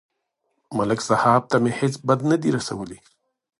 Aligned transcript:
ملک 0.77 0.99
صاحب 1.09 1.41
ته 1.51 1.55
مې 1.63 1.71
هېڅ 1.79 1.93
بد 2.07 2.19
نه 2.29 2.37
دي 2.41 2.49
رسولي 2.57 2.97